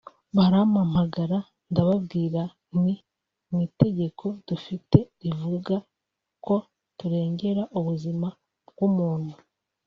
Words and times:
barampamagara 0.35 1.37
ndababwira 1.71 2.41
nti 2.77 2.95
‘mu 3.49 3.57
itegeko 3.67 4.25
dufite 4.47 4.97
rivuga 5.21 5.75
ko 6.45 6.55
turengera 6.97 7.63
ubuzima 7.79 8.27
bw’umuntu 8.69 9.35